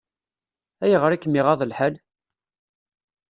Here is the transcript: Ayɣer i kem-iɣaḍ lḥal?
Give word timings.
Ayɣer 0.83 1.11
i 1.11 1.17
kem-iɣaḍ 1.19 1.61
lḥal? 1.65 1.95